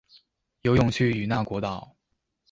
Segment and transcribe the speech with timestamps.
[0.63, 1.91] 游泳去與那國島